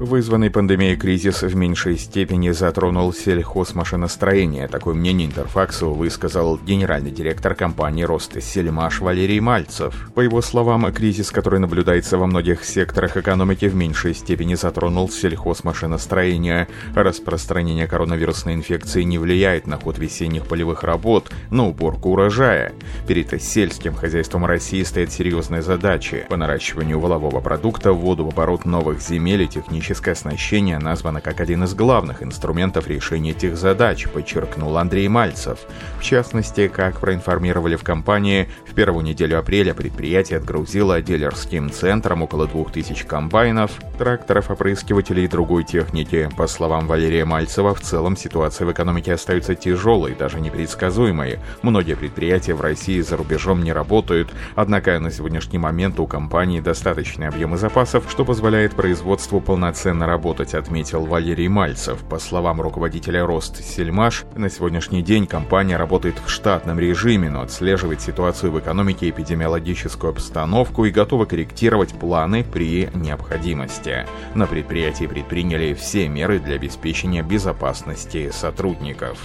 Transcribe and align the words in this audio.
Вызванный 0.00 0.48
пандемией 0.48 0.96
кризис 0.96 1.42
в 1.42 1.56
меньшей 1.56 1.98
степени 1.98 2.50
затронул 2.50 3.12
сельхозмашиностроение. 3.12 4.68
Такое 4.68 4.94
мнение 4.94 5.26
Интерфаксу 5.26 5.90
высказал 5.90 6.56
генеральный 6.56 7.10
директор 7.10 7.56
компании 7.56 8.04
«Ростсельмаш» 8.04 9.00
Валерий 9.00 9.40
Мальцев. 9.40 10.08
По 10.14 10.20
его 10.20 10.40
словам, 10.40 10.92
кризис, 10.92 11.32
который 11.32 11.58
наблюдается 11.58 12.16
во 12.16 12.28
многих 12.28 12.64
секторах 12.64 13.16
экономики, 13.16 13.64
в 13.64 13.74
меньшей 13.74 14.14
степени 14.14 14.54
затронул 14.54 15.10
сельхозмашиностроение. 15.10 16.68
Распространение 16.94 17.88
коронавирусной 17.88 18.54
инфекции 18.54 19.02
не 19.02 19.18
влияет 19.18 19.66
на 19.66 19.78
ход 19.78 19.98
весенних 19.98 20.46
полевых 20.46 20.84
работ, 20.84 21.32
на 21.50 21.66
уборку 21.66 22.10
урожая. 22.10 22.72
Перед 23.08 23.42
сельским 23.42 23.94
хозяйством 23.94 24.46
России 24.46 24.84
стоят 24.84 25.10
серьезные 25.10 25.62
задачи 25.62 26.24
по 26.28 26.36
наращиванию 26.36 27.00
волового 27.00 27.40
продукта, 27.40 27.92
вводу 27.92 28.26
в 28.26 28.28
оборот 28.28 28.64
новых 28.64 29.00
земель 29.00 29.42
и 29.42 29.48
технических 29.48 29.87
Техническое 29.88 30.12
оснащение 30.12 30.78
названо 30.78 31.22
как 31.22 31.40
один 31.40 31.64
из 31.64 31.72
главных 31.72 32.22
инструментов 32.22 32.88
решения 32.88 33.30
этих 33.30 33.56
задач, 33.56 34.06
подчеркнул 34.06 34.76
Андрей 34.76 35.08
Мальцев. 35.08 35.60
В 35.98 36.02
частности, 36.02 36.68
как 36.68 37.00
проинформировали 37.00 37.74
в 37.74 37.84
компании, 37.84 38.50
в 38.70 38.74
первую 38.74 39.02
неделю 39.02 39.38
апреля 39.38 39.72
предприятие 39.72 40.40
отгрузило 40.40 41.00
дилерским 41.00 41.70
центрам 41.70 42.20
около 42.20 42.46
2000 42.46 43.06
комбайнов, 43.06 43.70
тракторов, 43.96 44.50
опрыскивателей 44.50 45.24
и 45.24 45.28
другой 45.28 45.64
техники. 45.64 46.28
По 46.36 46.46
словам 46.48 46.86
Валерия 46.86 47.24
Мальцева, 47.24 47.74
в 47.74 47.80
целом 47.80 48.14
ситуация 48.14 48.66
в 48.66 48.72
экономике 48.72 49.14
остается 49.14 49.54
тяжелой, 49.54 50.14
даже 50.14 50.38
непредсказуемой. 50.38 51.38
Многие 51.62 51.96
предприятия 51.96 52.52
в 52.52 52.60
России 52.60 52.96
и 52.96 53.02
за 53.02 53.16
рубежом 53.16 53.64
не 53.64 53.72
работают, 53.72 54.28
однако 54.54 55.00
на 55.00 55.10
сегодняшний 55.10 55.58
момент 55.58 55.98
у 55.98 56.06
компании 56.06 56.60
достаточные 56.60 57.30
объемы 57.30 57.56
запасов, 57.56 58.04
что 58.10 58.26
позволяет 58.26 58.74
производству 58.74 59.40
полноценно 59.40 59.77
полноценно 59.78 60.06
работать, 60.06 60.54
отметил 60.54 61.06
Валерий 61.06 61.46
Мальцев. 61.46 62.02
По 62.10 62.18
словам 62.18 62.60
руководителя 62.60 63.24
Рост 63.24 63.62
Сельмаш, 63.62 64.24
на 64.34 64.50
сегодняшний 64.50 65.02
день 65.02 65.28
компания 65.28 65.76
работает 65.76 66.16
в 66.18 66.28
штатном 66.28 66.80
режиме, 66.80 67.30
но 67.30 67.42
отслеживает 67.42 68.00
ситуацию 68.00 68.50
в 68.50 68.58
экономике, 68.58 69.08
эпидемиологическую 69.08 70.10
обстановку 70.10 70.84
и 70.84 70.90
готова 70.90 71.26
корректировать 71.26 71.90
планы 71.90 72.42
при 72.42 72.90
необходимости. 72.92 74.04
На 74.34 74.48
предприятии 74.48 75.06
предприняли 75.06 75.74
все 75.74 76.08
меры 76.08 76.40
для 76.40 76.56
обеспечения 76.56 77.22
безопасности 77.22 78.30
сотрудников. 78.32 79.16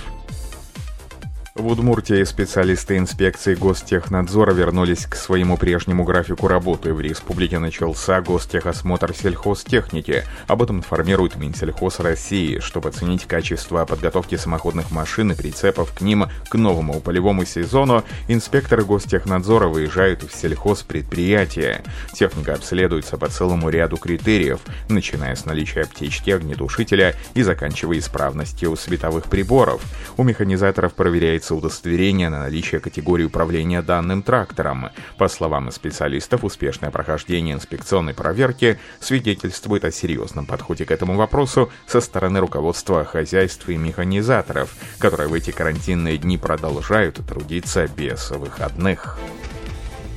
В 1.56 1.68
Удмуртии 1.68 2.24
специалисты 2.24 2.98
инспекции 2.98 3.54
Гостехнадзора 3.54 4.54
вернулись 4.54 5.06
к 5.06 5.14
своему 5.14 5.56
прежнему 5.56 6.04
графику 6.04 6.48
работы. 6.48 6.96
В 6.96 7.00
республике 7.00 7.60
начался 7.60 8.22
гостехосмотр 8.22 9.14
сельхозтехники. 9.14 10.24
Об 10.48 10.64
этом 10.64 10.78
информирует 10.80 11.36
Минсельхоз 11.36 12.00
России. 12.00 12.58
Чтобы 12.58 12.90
оценить 12.90 13.26
качество 13.26 13.86
подготовки 13.86 14.34
самоходных 14.34 14.90
машин 14.90 15.32
и 15.32 15.36
прицепов 15.36 15.94
к 15.94 16.02
ним 16.02 16.26
к 16.50 16.56
новому 16.56 17.00
полевому 17.00 17.46
сезону, 17.46 18.04
инспекторы 18.28 18.84
Гостехнадзора 18.84 19.68
выезжают 19.68 20.24
в 20.24 20.36
сельхозпредприятия. 20.36 21.84
Техника 22.14 22.56
обследуется 22.56 23.18
по 23.18 23.30
целому 23.30 23.70
ряду 23.70 23.98
критериев, 23.98 24.60
начиная 24.90 25.36
с 25.36 25.46
наличия 25.46 25.82
аптечки, 25.82 26.32
огнетушителя 26.32 27.14
и 27.36 27.44
заканчивая 27.44 28.00
исправностью 28.00 28.76
световых 28.76 29.26
приборов. 29.26 29.84
У 30.18 30.24
механизаторов 30.24 30.96
проверяется 30.96 31.43
появляется 31.44 31.56
удостоверение 31.56 32.30
на 32.30 32.40
наличие 32.40 32.80
категории 32.80 33.26
управления 33.26 33.82
данным 33.82 34.24
трактором. 34.24 34.90
По 35.18 35.28
словам 35.28 35.72
специалистов, 35.72 36.44
успешное 36.44 36.92
прохождение 36.92 37.56
инспекционной 37.56 38.14
проверки 38.14 38.80
свидетельствует 39.00 39.84
о 39.84 39.92
серьезном 39.92 40.46
подходе 40.46 40.86
к 40.86 40.92
этому 40.92 41.16
вопросу 41.16 41.70
со 41.86 42.02
стороны 42.02 42.40
руководства 42.40 43.04
хозяйств 43.04 43.68
и 43.70 43.78
механизаторов, 43.78 44.74
которые 45.00 45.28
в 45.28 45.34
эти 45.34 45.52
карантинные 45.52 46.18
дни 46.18 46.38
продолжают 46.38 47.20
трудиться 47.28 47.88
без 47.88 48.32
выходных. 48.32 49.18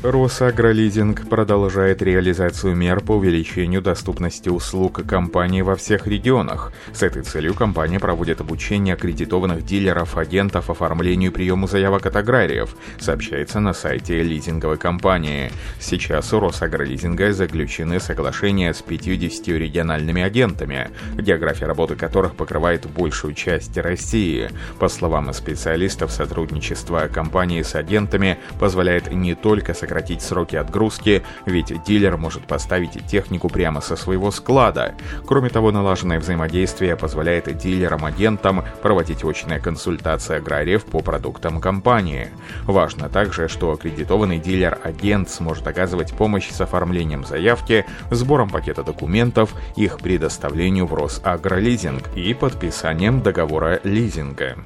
Росагролизинг 0.03 1.29
продолжает 1.29 2.03
реализацию 2.03 2.77
мер 2.77 3.01
по 3.01 3.13
увеличению 3.13 3.81
доступности 3.81 4.51
услуг 4.51 5.05
компании 5.07 5.63
во 5.63 5.75
всех 5.75 6.07
регионах. 6.07 6.73
С 6.93 7.03
этой 7.03 7.23
целью 7.23 7.55
компания 7.55 7.99
проводит 7.99 8.41
обучение 8.41 8.95
аккредитованных 8.95 9.65
дилеров, 9.65 10.17
агентов 10.17 10.71
оформлению 10.71 11.31
и 11.31 11.35
приему 11.35 11.67
заявок 11.67 12.07
от 12.07 12.15
аграриев, 12.17 12.77
сообщается 13.01 13.59
на 13.59 13.73
сайте 13.73 14.23
лизинговой 14.23 14.77
компании. 14.77 15.51
Сейчас 15.81 16.33
у 16.33 16.41
Росагролизинга 16.41 17.33
заключены 17.33 17.99
соглашения 17.99 18.75
с 18.75 18.83
50 18.83 19.49
региональными 19.49 20.23
агентами, 20.23 20.91
география 21.15 21.67
работы 21.67 21.97
которых 21.97 22.37
покрывает 22.37 22.87
большую 22.87 23.35
часть 23.35 23.77
России. 23.79 24.51
По 24.79 24.89
словам 24.89 25.33
специалистов, 25.33 26.13
сотрудничество 26.13 27.09
компании 27.13 27.63
с 27.63 27.75
агентами 27.75 28.39
позволяет 28.61 29.11
не 29.11 29.35
только 29.35 29.75
сократить 29.75 29.96
сократить 29.97 30.21
сроки 30.21 30.57
отгрузки, 30.57 31.23
ведь 31.47 31.73
дилер 31.85 32.19
может 32.19 32.47
поставить 32.47 33.07
технику 33.07 33.49
прямо 33.49 33.81
со 33.81 33.97
своего 33.97 34.31
склада. 34.31 34.95
Кроме 35.27 35.49
того, 35.49 35.73
налаженное 35.73 36.21
взаимодействие 36.21 36.97
позволяет 36.97 37.57
дилерам-агентам 37.57 38.63
проводить 38.83 39.25
очные 39.25 39.59
консультации 39.59 40.37
аграриев 40.37 40.85
по 40.85 41.01
продуктам 41.01 41.63
компании. 41.63 42.29
Важно 42.65 43.09
также, 43.09 43.49
что 43.49 43.73
аккредитованный 43.73 44.39
дилер-агент 44.39 45.31
сможет 45.31 45.67
оказывать 45.67 46.13
помощь 46.13 46.51
с 46.51 46.61
оформлением 46.61 47.25
заявки, 47.25 47.87
сбором 48.11 48.51
пакета 48.51 48.83
документов, 48.83 49.55
их 49.77 49.97
предоставлению 49.99 50.87
в 50.87 50.93
Росагролизинг 50.93 52.15
и 52.15 52.35
подписанием 52.35 53.23
договора 53.23 53.81
лизинга. 53.83 54.57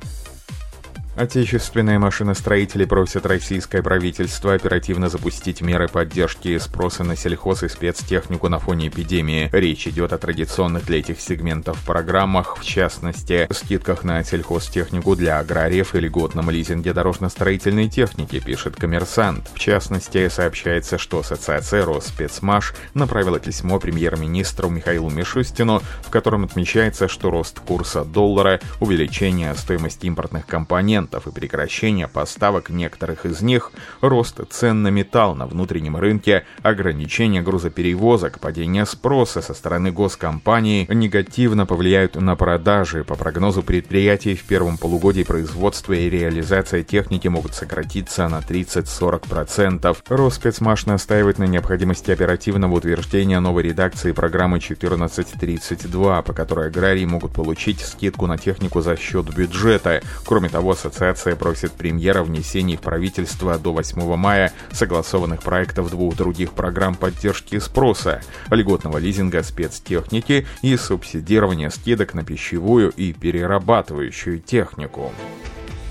Отечественные 1.21 1.99
машиностроители 1.99 2.87
просят 2.87 3.27
российское 3.27 3.83
правительство 3.83 4.55
оперативно 4.55 5.11
запустить 5.11 5.61
меры 5.61 5.87
поддержки 5.87 6.57
спроса 6.57 7.05
на 7.05 7.15
сельхоз 7.15 7.63
и 7.63 7.69
спецтехнику 7.69 8.49
на 8.49 8.59
фоне 8.59 8.89
эпидемии. 8.89 9.51
Речь 9.53 9.87
идет 9.87 10.15
о 10.15 10.19
традиционных 10.19 10.87
для 10.87 11.01
этих 11.01 11.21
сегментов 11.21 11.79
программах, 11.85 12.57
в 12.57 12.65
частности, 12.65 13.47
скидках 13.53 14.03
на 14.03 14.25
сельхозтехнику 14.25 15.15
для 15.15 15.39
аграриев 15.41 15.95
и 15.95 16.01
льготном 16.01 16.49
лизинге 16.49 16.95
дорожно-строительной 16.95 17.91
техники, 17.91 18.41
пишет 18.41 18.77
коммерсант. 18.77 19.51
В 19.53 19.59
частности, 19.59 20.27
сообщается, 20.31 20.97
что 20.97 21.19
Ассоциация 21.19 21.85
Росспецмаш 21.85 22.73
направила 22.95 23.39
письмо 23.39 23.79
премьер-министру 23.79 24.71
Михаилу 24.71 25.11
Мишустину, 25.11 25.83
в 26.01 26.09
котором 26.09 26.45
отмечается, 26.45 27.09
что 27.09 27.29
рост 27.29 27.61
курса 27.61 28.07
доллара, 28.07 28.59
увеличение 28.81 29.55
стоимости 29.55 30.07
импортных 30.07 30.47
компонентов, 30.47 31.10
компонентов 31.11 31.27
и 31.27 31.33
прекращение 31.33 32.09
поставок 32.09 32.71
некоторых 32.71 33.27
из 33.27 33.43
них, 33.43 33.73
рост 34.01 34.41
цен 34.51 34.83
на 34.83 34.89
металл 34.89 35.35
на 35.35 35.47
внутреннем 35.47 35.97
рынке, 35.97 36.45
ограничение 36.63 37.43
грузоперевозок, 37.43 38.39
падение 38.39 38.87
спроса 38.87 39.43
со 39.43 39.55
стороны 39.55 39.91
госкомпаний 39.91 40.87
негативно 40.89 41.67
повлияют 41.67 42.15
на 42.17 42.37
продажи. 42.37 43.05
По 43.05 43.17
прогнозу 43.17 43.63
предприятий 43.63 44.35
в 44.35 44.45
первом 44.45 44.79
полугодии 44.79 45.25
производства 45.25 45.93
и 45.93 46.11
реализация 46.11 46.83
техники 46.83 47.29
могут 47.29 47.55
сократиться 47.55 48.29
на 48.29 48.39
30-40%. 48.39 49.97
Роспецмаш 50.09 50.87
настаивает 50.87 51.39
на 51.39 51.45
необходимости 51.45 52.11
оперативного 52.11 52.77
утверждения 52.77 53.41
новой 53.41 53.65
редакции 53.65 54.13
программы 54.13 54.59
1432, 54.59 56.23
по 56.23 56.33
которой 56.33 56.69
аграрии 56.69 57.05
могут 57.05 57.33
получить 57.33 57.81
скидку 57.81 58.27
на 58.27 58.39
технику 58.39 58.81
за 58.81 58.97
счет 58.97 59.35
бюджета. 59.35 60.03
Кроме 60.25 60.49
того, 60.49 60.75
Ассоциация 60.91 61.37
просит 61.37 61.71
премьера 61.71 62.25
внесений 62.25 62.77
правительство 62.77 63.57
до 63.59 63.73
8 63.73 64.17
мая 64.17 64.53
согласованных 64.73 65.41
проектов 65.41 65.89
двух 65.89 66.17
других 66.17 66.53
программ 66.53 66.97
поддержки 66.97 67.61
спроса, 67.61 68.23
льготного 68.51 68.99
лизинга 68.99 69.45
спецтехники 69.45 70.49
и 70.63 70.77
субсидирования 70.77 71.71
скидок 71.71 72.15
на 72.15 72.25
пищевую 72.25 72.91
и 72.91 73.13
перерабатывающую 73.13 74.41
технику. 74.41 75.13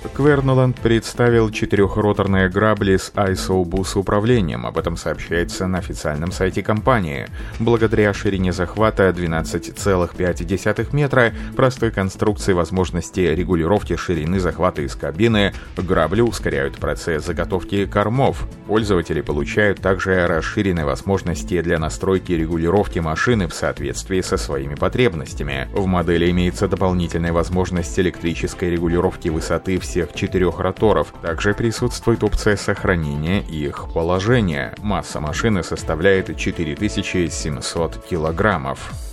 Квернуланд 0.07 0.80
представил 0.80 1.50
четырехроторные 1.50 2.50
грабли 2.50 2.96
с 2.96 3.12
ISO-бус 3.16 3.98
управлением. 3.98 4.66
Об 4.66 4.78
этом 4.78 4.96
сообщается 4.96 5.68
на 5.68 5.80
официальном 5.80 6.31
сайте 6.31 6.63
компании. 6.63 7.28
Благодаря 7.60 8.13
ширине 8.13 8.54
захвата 8.54 9.10
12,5 9.10 10.96
метра, 10.96 11.34
простой 11.56 11.92
конструкции 11.92 12.54
возможности 12.54 13.19
регулировки 13.19 13.98
ширины 13.98 14.40
захвата 14.40 14.84
из 14.84 14.96
кабины, 14.96 15.54
грабли 15.75 16.22
ускоряют 16.22 16.78
процесс 16.78 17.25
заготовки 17.25 17.86
кормов. 17.86 18.48
Пользователи 18.68 19.19
получают 19.19 19.81
также 19.81 20.28
расширенные 20.28 20.86
возможности 20.86 21.62
для 21.62 21.78
настройки 21.78 22.31
и 22.31 22.38
регулировки 22.38 23.00
машины 23.00 23.48
в 23.48 23.54
соответствии 23.54 24.22
со 24.22 24.38
своими 24.38 24.75
потребностями. 24.75 25.68
В 25.74 25.86
модели 25.88 26.30
имеется 26.31 26.69
дополнительная 26.69 27.34
возможность 27.34 28.00
электрической 28.00 28.69
регулировки 28.69 29.28
высоты 29.28 29.78
в 29.78 29.88
всех 29.89 30.13
четырех 30.13 30.59
роторов. 30.59 31.13
Также 31.24 31.56
присутствует 31.56 32.24
опция 32.24 32.56
сохранения 32.57 33.41
их 33.41 33.91
положения. 33.91 34.75
Масса 34.77 35.19
машины 35.19 35.63
составляет 35.63 36.38
4700 36.38 38.06
килограммов. 38.06 39.09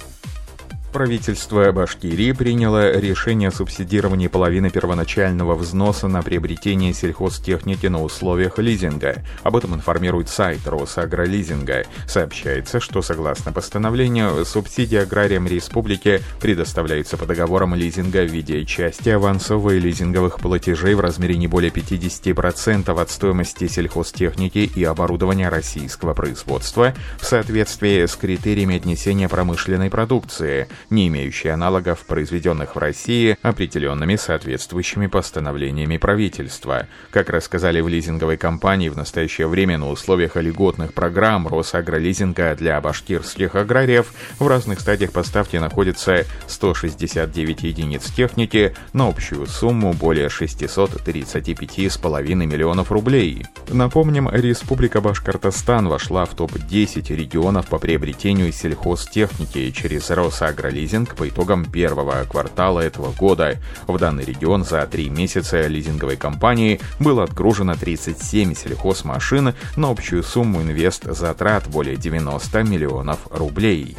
Правительство 0.97 1.71
Башкирии 1.73 2.33
приняло 2.33 2.99
решение 2.99 3.51
о 3.51 3.53
субсидировании 3.53 4.29
половины 4.29 4.71
первоначального 4.71 5.55
взноса 5.55 6.09
на 6.09 6.23
приобретение 6.23 6.95
сельхозтехники 6.95 7.87
на 7.87 8.03
условиях 8.03 8.59
лизинга. 8.59 9.23
Об 9.43 9.57
этом 9.57 9.75
информирует 9.75 10.31
сайт 10.31 10.67
Росагролизинга. 10.67 11.85
Сообщается, 12.09 12.81
что 12.81 13.03
согласно 13.03 13.53
постановлению, 13.53 14.43
субсидии 14.47 14.97
аграриям 14.97 15.47
республики 15.47 16.23
предоставляются 16.41 17.19
по 17.19 17.27
договорам 17.27 17.75
лизинга 17.75 18.23
в 18.23 18.33
виде 18.33 18.65
части 18.65 19.11
авансового 19.11 19.73
и 19.73 19.79
лизинговых 19.79 20.39
платежей 20.39 20.95
в 20.95 21.01
размере 21.01 21.37
не 21.37 21.47
более 21.47 21.71
50% 21.71 22.99
от 22.99 23.11
стоимости 23.11 23.69
сельхозтехники 23.69 24.71
и 24.75 24.83
оборудования 24.85 25.51
российского 25.51 26.15
производства 26.15 26.95
в 27.21 27.27
соответствии 27.27 28.07
с 28.07 28.17
критериями 28.17 28.77
отнесения 28.77 29.29
промышленной 29.29 29.91
продукции– 29.91 30.69
не 30.91 31.09
имеющие 31.09 31.53
аналогов, 31.53 32.05
произведенных 32.07 32.77
в 32.77 32.79
России 32.79 33.37
определенными 33.43 34.17
соответствующими 34.17 35.07
постановлениями 35.07 35.97
правительства. 35.97 36.87
Как 37.11 37.31
рассказали 37.31 37.81
в 37.81 37.89
лизинговой 37.89 38.37
компании, 38.37 38.89
в 38.89 38.97
настоящее 38.97 39.49
время 39.49 39.79
на 39.79 39.91
условиях 39.91 40.37
льготных 40.37 40.95
программ 40.95 41.49
Росагролизинга 41.49 42.55
для 42.55 42.81
башкирских 42.81 43.55
аграриев 43.55 44.13
в 44.39 44.47
разных 44.47 44.81
стадиях 44.81 45.13
поставки 45.13 45.57
находится 45.57 46.25
169 46.47 47.63
единиц 47.65 48.11
техники 48.11 48.75
на 48.93 49.09
общую 49.09 49.47
сумму 49.47 49.93
более 49.93 50.29
635,5 50.29 52.35
миллионов 52.35 52.93
рублей. 52.93 53.47
Напомним, 53.69 54.29
Республика 54.31 55.01
Башкортостан 55.01 55.89
вошла 55.89 56.25
в 56.25 56.35
топ-10 56.35 57.15
регионов 57.15 57.67
по 57.67 57.79
приобретению 57.79 58.53
сельхозтехники 58.53 59.71
через 59.71 60.11
Росагролизинг 60.11 60.76
лизинг 60.77 61.15
по 61.15 61.29
итогам 61.29 61.65
первого 61.65 62.25
квартала 62.25 62.81
этого 62.81 63.13
года. 63.13 63.59
В 63.87 63.99
данный 63.99 64.25
регион 64.25 64.65
за 64.65 64.87
три 64.87 65.09
месяца 65.09 65.67
лизинговой 65.67 66.17
компании 66.17 66.81
было 67.01 67.25
отгружено 67.25 67.75
37 67.75 68.55
сельхозмашин 68.55 69.55
на 69.77 69.91
общую 69.91 70.23
сумму 70.23 70.63
инвест-затрат 70.63 71.67
более 71.69 71.97
90 71.97 72.63
миллионов 72.65 73.21
рублей. 73.31 73.97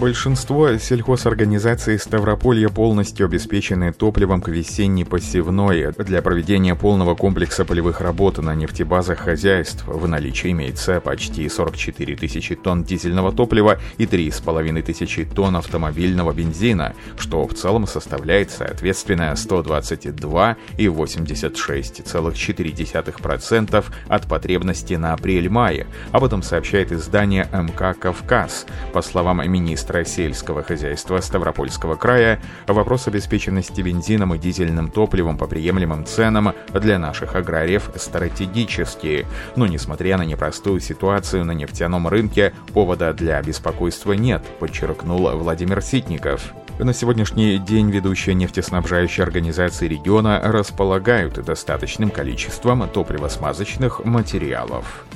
Большинство 0.00 0.78
сельхозорганизаций 0.78 1.98
Ставрополья 1.98 2.68
полностью 2.68 3.26
обеспечены 3.26 3.92
топливом 3.92 4.40
к 4.40 4.46
весенней 4.46 5.04
посевной. 5.04 5.92
Для 5.98 6.22
проведения 6.22 6.76
полного 6.76 7.16
комплекса 7.16 7.64
полевых 7.64 8.00
работ 8.00 8.38
на 8.38 8.54
нефтебазах 8.54 9.18
хозяйств 9.18 9.82
в 9.88 10.06
наличии 10.06 10.52
имеется 10.52 11.00
почти 11.00 11.48
44 11.48 12.14
тысячи 12.14 12.54
тонн 12.54 12.84
дизельного 12.84 13.32
топлива 13.32 13.80
и 13.96 14.04
3,5 14.04 14.82
тысячи 14.82 15.24
тонн 15.24 15.56
автомобильного 15.56 16.32
бензина, 16.32 16.94
что 17.18 17.48
в 17.48 17.54
целом 17.54 17.88
составляет 17.88 18.52
соответственно 18.52 19.34
122 19.34 20.56
и 20.76 20.86
86,4% 20.86 23.84
от 24.06 24.26
потребности 24.28 24.94
на 24.94 25.14
апрель-мае. 25.14 25.88
Об 26.12 26.22
этом 26.22 26.44
сообщает 26.44 26.92
издание 26.92 27.48
МК 27.52 27.94
«Кавказ». 27.94 28.64
По 28.92 29.02
словам 29.02 29.38
министра 29.50 29.87
министра 29.88 30.04
сельского 30.04 30.62
хозяйства 30.62 31.20
Ставропольского 31.20 31.96
края 31.96 32.40
вопрос 32.66 33.08
обеспеченности 33.08 33.80
бензином 33.80 34.34
и 34.34 34.38
дизельным 34.38 34.90
топливом 34.90 35.38
по 35.38 35.46
приемлемым 35.46 36.04
ценам 36.04 36.52
для 36.74 36.98
наших 36.98 37.34
аграриев 37.34 37.90
стратегический. 37.96 39.24
Но 39.56 39.66
несмотря 39.66 40.18
на 40.18 40.24
непростую 40.24 40.80
ситуацию 40.80 41.44
на 41.44 41.52
нефтяном 41.52 42.06
рынке, 42.06 42.52
повода 42.74 43.14
для 43.14 43.40
беспокойства 43.40 44.12
нет, 44.12 44.42
подчеркнул 44.58 45.30
Владимир 45.30 45.80
Ситников. 45.80 46.52
На 46.78 46.92
сегодняшний 46.92 47.58
день 47.58 47.90
ведущие 47.90 48.34
нефтеснабжающие 48.34 49.24
организации 49.24 49.88
региона 49.88 50.40
располагают 50.44 51.42
достаточным 51.42 52.10
количеством 52.10 52.88
топливосмазочных 52.88 54.04
материалов. 54.04 55.06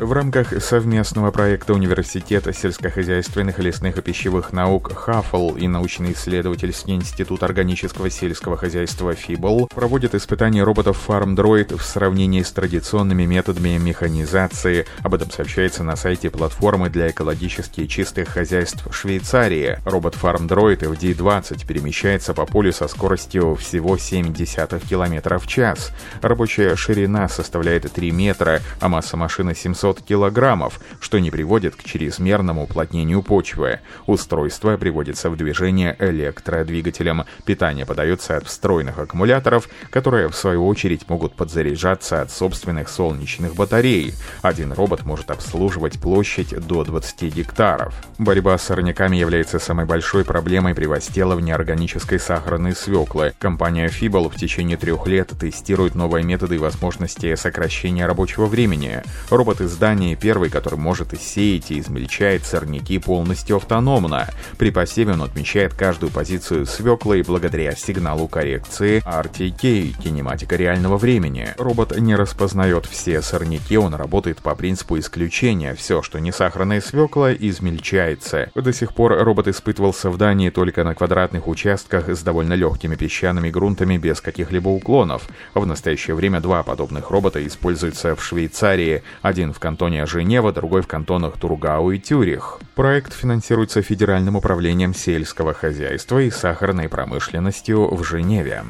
В 0.00 0.12
рамках 0.12 0.62
совместного 0.62 1.30
проекта 1.30 1.74
Университета 1.74 2.54
сельскохозяйственных, 2.54 3.58
лесных 3.58 3.98
и 3.98 4.00
пищевых 4.00 4.50
наук 4.50 4.94
ХАФЛ 4.94 5.56
и 5.56 5.68
научно-исследовательский 5.68 6.94
институт 6.94 7.42
органического 7.42 8.08
сельского 8.08 8.56
хозяйства 8.56 9.14
ФИБЛ 9.14 9.66
проводят 9.66 10.14
испытания 10.14 10.64
роботов 10.64 11.04
FarmDroid 11.06 11.76
в 11.76 11.82
сравнении 11.82 12.42
с 12.42 12.50
традиционными 12.50 13.26
методами 13.26 13.76
механизации. 13.76 14.86
Об 15.02 15.12
этом 15.12 15.30
сообщается 15.30 15.84
на 15.84 15.96
сайте 15.96 16.30
платформы 16.30 16.88
для 16.88 17.10
экологически 17.10 17.86
чистых 17.86 18.30
хозяйств 18.30 18.86
Швейцарии. 18.90 19.80
Робот 19.84 20.14
FarmDroid 20.14 20.78
FD20 20.78 21.66
перемещается 21.66 22.32
по 22.32 22.46
полю 22.46 22.72
со 22.72 22.88
скоростью 22.88 23.54
всего 23.56 23.96
0,7 23.96 24.88
км 24.88 25.38
в 25.38 25.46
час. 25.46 25.92
Рабочая 26.22 26.74
ширина 26.74 27.28
составляет 27.28 27.92
3 27.92 28.10
метра, 28.12 28.62
а 28.80 28.88
масса 28.88 29.18
машины 29.18 29.54
700 29.54 29.89
500 29.90 30.02
килограммов, 30.02 30.80
что 31.00 31.18
не 31.18 31.30
приводит 31.30 31.76
к 31.76 31.82
чрезмерному 31.82 32.64
уплотнению 32.64 33.22
почвы. 33.22 33.80
Устройство 34.06 34.76
приводится 34.76 35.30
в 35.30 35.36
движение 35.36 35.96
электродвигателем. 35.98 37.24
Питание 37.44 37.86
подается 37.86 38.36
от 38.36 38.46
встроенных 38.46 38.98
аккумуляторов, 38.98 39.68
которые 39.90 40.28
в 40.28 40.36
свою 40.36 40.66
очередь 40.66 41.08
могут 41.08 41.34
подзаряжаться 41.34 42.22
от 42.22 42.30
собственных 42.30 42.88
солнечных 42.88 43.54
батарей. 43.54 44.14
Один 44.42 44.72
робот 44.72 45.04
может 45.04 45.30
обслуживать 45.30 46.00
площадь 46.00 46.54
до 46.66 46.84
20 46.84 47.34
гектаров. 47.34 47.94
Борьба 48.18 48.56
с 48.58 48.62
сорняками 48.62 49.16
является 49.16 49.58
самой 49.58 49.86
большой 49.86 50.24
проблемой 50.24 50.74
при 50.74 50.86
возделывании 50.86 51.52
органической 51.52 52.18
сахарной 52.18 52.74
свеклы. 52.76 53.32
Компания 53.38 53.88
Fibel 53.88 54.28
в 54.28 54.36
течение 54.36 54.76
трех 54.76 55.06
лет 55.06 55.32
тестирует 55.38 55.94
новые 55.94 56.24
методы 56.24 56.56
и 56.56 56.58
возможности 56.58 57.34
сокращения 57.34 58.06
рабочего 58.06 58.46
времени. 58.46 59.02
Робот 59.30 59.60
из 59.60 59.79
здании 59.80 60.14
первый, 60.14 60.50
который 60.50 60.78
может 60.78 61.18
сеять 61.18 61.70
и 61.70 61.80
измельчает 61.80 62.44
сорняки 62.44 62.98
полностью 62.98 63.56
автономно. 63.56 64.28
При 64.58 64.70
посеве 64.70 65.14
он 65.14 65.22
отмечает 65.22 65.72
каждую 65.72 66.12
позицию 66.12 66.66
свеклы 66.66 67.20
и 67.20 67.22
благодаря 67.22 67.74
сигналу 67.74 68.28
коррекции 68.28 69.02
RTK, 69.06 70.02
кинематика 70.02 70.56
реального 70.56 70.98
времени. 70.98 71.54
Робот 71.56 71.96
не 71.96 72.14
распознает 72.14 72.84
все 72.84 73.22
сорняки, 73.22 73.78
он 73.78 73.94
работает 73.94 74.42
по 74.42 74.54
принципу 74.54 74.98
исключения. 74.98 75.74
Все, 75.74 76.02
что 76.02 76.18
не 76.18 76.30
сахарная 76.30 76.82
свекла, 76.82 77.32
измельчается. 77.32 78.50
До 78.54 78.74
сих 78.74 78.92
пор 78.92 79.12
робот 79.24 79.48
испытывался 79.48 80.10
в 80.10 80.18
Дании 80.18 80.50
только 80.50 80.84
на 80.84 80.94
квадратных 80.94 81.48
участках 81.48 82.10
с 82.10 82.20
довольно 82.20 82.52
легкими 82.52 82.96
песчаными 82.96 83.48
грунтами 83.48 83.96
без 83.96 84.20
каких-либо 84.20 84.68
уклонов. 84.68 85.26
В 85.54 85.64
настоящее 85.64 86.16
время 86.16 86.42
два 86.42 86.62
подобных 86.64 87.10
робота 87.10 87.46
используются 87.46 88.14
в 88.14 88.22
Швейцарии, 88.22 89.02
один 89.22 89.54
в 89.54 89.58
кантоне 89.60 90.04
Женева, 90.06 90.52
другой 90.52 90.82
в 90.82 90.88
кантонах 90.88 91.36
Тургау 91.38 91.92
и 91.92 92.00
Тюрих. 92.00 92.58
Проект 92.74 93.12
финансируется 93.12 93.82
Федеральным 93.82 94.34
управлением 94.34 94.92
сельского 94.92 95.54
хозяйства 95.54 96.18
и 96.18 96.30
сахарной 96.30 96.88
промышленностью 96.88 97.94
в 97.94 98.02
Женеве. 98.02 98.64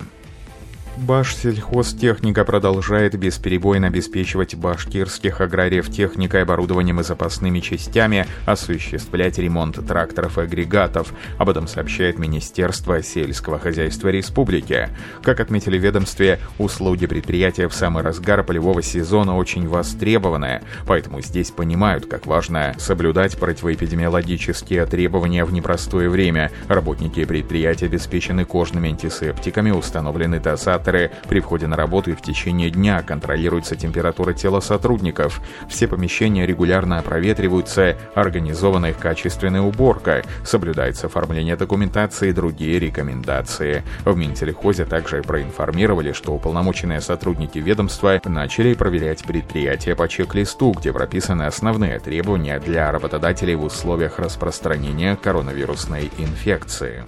Башсельхозтехника 0.96 2.44
продолжает 2.44 3.16
бесперебойно 3.16 3.86
обеспечивать 3.86 4.56
башкирских 4.56 5.40
аграриев 5.40 5.88
техникой, 5.88 6.42
оборудованием 6.42 7.00
и 7.00 7.04
запасными 7.04 7.60
частями, 7.60 8.26
осуществлять 8.44 9.38
ремонт 9.38 9.86
тракторов 9.86 10.38
и 10.38 10.42
агрегатов. 10.42 11.14
Об 11.38 11.48
этом 11.48 11.68
сообщает 11.68 12.18
Министерство 12.18 13.02
сельского 13.02 13.58
хозяйства 13.58 14.08
республики. 14.08 14.88
Как 15.22 15.38
отметили 15.40 15.78
в 15.78 15.82
ведомстве, 15.82 16.40
услуги 16.58 17.06
предприятия 17.06 17.68
в 17.68 17.74
самый 17.74 18.02
разгар 18.02 18.42
полевого 18.42 18.82
сезона 18.82 19.36
очень 19.36 19.68
востребованы, 19.68 20.62
поэтому 20.86 21.22
здесь 21.22 21.50
понимают, 21.50 22.06
как 22.06 22.26
важно 22.26 22.74
соблюдать 22.78 23.38
противоэпидемиологические 23.38 24.84
требования 24.86 25.44
в 25.44 25.52
непростое 25.52 26.08
время. 26.10 26.50
Работники 26.68 27.24
предприятия 27.24 27.86
обеспечены 27.86 28.44
кожными 28.44 28.90
антисептиками, 28.90 29.70
установлены 29.70 30.40
дозаторы 30.40 30.79
Операторы 30.80 31.10
при 31.28 31.40
входе 31.40 31.66
на 31.66 31.76
работу 31.76 32.10
и 32.10 32.14
в 32.14 32.22
течение 32.22 32.70
дня 32.70 33.02
контролируется 33.02 33.76
температура 33.76 34.32
тела 34.32 34.60
сотрудников. 34.60 35.42
Все 35.68 35.86
помещения 35.86 36.46
регулярно 36.46 37.02
проветриваются, 37.02 37.96
организована 38.14 38.86
их 38.86 38.98
качественная 38.98 39.60
уборка, 39.60 40.22
соблюдается 40.42 41.06
оформление 41.06 41.56
документации 41.56 42.30
и 42.30 42.32
другие 42.32 42.78
рекомендации. 42.78 43.82
В 44.04 44.16
Минтелехозе 44.16 44.86
также 44.86 45.22
проинформировали, 45.22 46.12
что 46.12 46.32
уполномоченные 46.32 47.02
сотрудники 47.02 47.58
ведомства 47.58 48.18
начали 48.24 48.72
проверять 48.72 49.22
предприятия 49.24 49.94
по 49.94 50.08
чек-листу, 50.08 50.72
где 50.72 50.92
прописаны 50.92 51.42
основные 51.42 51.98
требования 51.98 52.58
для 52.58 52.90
работодателей 52.90 53.54
в 53.54 53.64
условиях 53.64 54.18
распространения 54.18 55.16
коронавирусной 55.16 56.10
инфекции. 56.18 57.04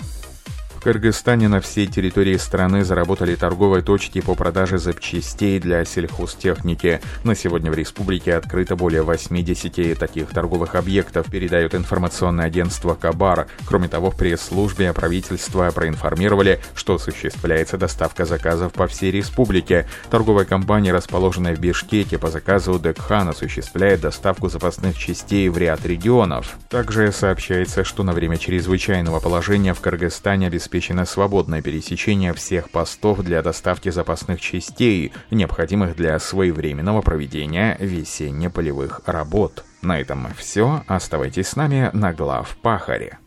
Кыргызстане 0.83 1.47
на 1.47 1.61
всей 1.61 1.87
территории 1.87 2.37
страны 2.37 2.83
заработали 2.83 3.37
торговые 3.37 3.85
точки 3.85 4.21
по 4.21 4.35
продаже 4.35 4.79
запчастей 4.79 5.61
для 5.61 5.85
сельхозтехники. 5.85 7.01
На 7.23 7.37
сегодня 7.37 7.71
в 7.71 7.75
республике 7.75 8.35
открыто 8.35 8.75
более 8.75 9.03
80 9.03 9.97
таких 9.97 10.31
торговых 10.31 10.75
объектов, 10.75 11.31
передает 11.31 11.77
информационное 11.77 12.47
агентство 12.47 12.95
«Кабар». 12.95 13.47
Кроме 13.65 13.87
того, 13.87 14.11
в 14.11 14.17
пресс-службе 14.17 14.93
правительства 14.93 15.71
проинформировали, 15.71 16.59
что 16.75 16.97
осуществляется 16.97 17.79
доставка 17.79 18.25
заказов 18.25 18.73
по 18.73 18.89
всей 18.89 19.12
республике. 19.12 19.87
Торговая 20.11 20.47
компания, 20.47 20.93
расположенная 20.93 21.55
в 21.55 21.61
Бишкеке, 21.61 22.19
по 22.19 22.29
заказу 22.29 22.81
Декхан 22.81 23.29
осуществляет 23.29 24.01
доставку 24.01 24.49
запасных 24.49 24.99
частей 24.99 25.49
в 25.49 25.57
ряд 25.59 25.87
регионов. 25.87 26.57
Также 26.69 27.12
сообщается, 27.12 27.85
что 27.85 28.03
на 28.03 28.12
время 28.12 28.37
чрезвычайного 28.37 29.21
положения 29.21 29.75
в 29.75 29.81
Кыргызстане 29.81 30.49
обеспечено 30.49 30.72
обеспечено 30.73 31.05
свободное 31.05 31.61
пересечение 31.61 32.33
всех 32.33 32.71
постов 32.71 33.21
для 33.21 33.43
доставки 33.43 33.91
запасных 33.91 34.41
частей, 34.41 35.12
необходимых 35.31 35.95
для 35.97 36.19
своевременного 36.19 37.02
проведения 37.02 37.76
весенне-полевых 37.79 39.02
работ. 39.05 39.64
На 39.83 40.00
этом 40.00 40.29
все. 40.35 40.83
Оставайтесь 40.87 41.49
с 41.49 41.57
нами 41.57 41.91
на 41.93 42.14
глав 42.14 42.57
Пахаре. 42.62 43.22